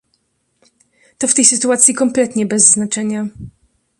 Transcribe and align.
To 1.17 1.27
w 1.27 1.33
tej 1.33 1.45
sytuacji 1.45 1.93
kompletnie 1.93 2.45
bez 2.45 2.69
znaczenia. 2.69 3.27